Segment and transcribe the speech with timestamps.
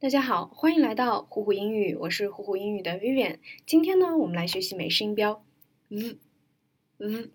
[0.00, 3.38] 大家好，欢迎来到虎虎英语，我是虎虎英语的 Vivian。
[3.66, 5.44] 今天呢，我们来学习美式音标
[5.88, 6.20] v
[6.98, 7.32] v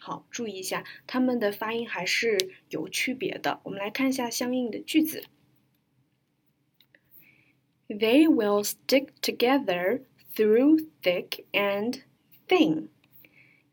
[0.00, 2.38] 好，注意一下，它们的发音还是
[2.68, 3.60] 有区别的。
[3.64, 5.24] 我们来看一下相应的句子。
[7.88, 10.02] They will stick together
[10.34, 12.02] through thick and
[12.46, 12.88] thin.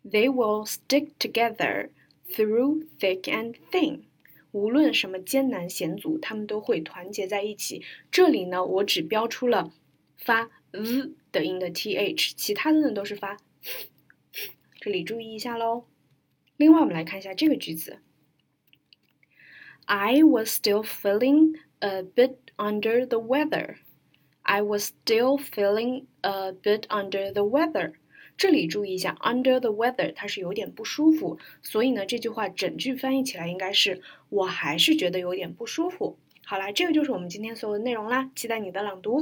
[0.03, 1.89] They will stick together
[2.29, 4.03] through thick and thin.
[4.51, 7.83] 无论什么艰难险阻，他们都会团结在一起。
[8.09, 9.73] 这里呢，我只标出了
[10.17, 13.37] 发 v 的音的 th，其他的呢都是发。
[14.79, 15.85] 这里注意一下喽。
[16.57, 17.99] 另外，我们来看一下这个句子。
[19.85, 23.75] I was still feeling a bit under the weather.
[24.41, 27.93] I was still feeling a bit under the weather.
[28.37, 36.17] 这里注意一下，under the weather 它是有点不舒服，所以呢，这句话整句翻译起来应该是我还是觉得有点不舒服。
[36.43, 39.19] 好啦，这个就是我们今天所有的内容啦，期待你的朗读。